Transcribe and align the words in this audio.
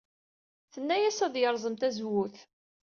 Tenna-as 0.73 1.19
ad 1.25 1.35
yerẓem 1.37 1.75
tazewwut. 1.77 2.37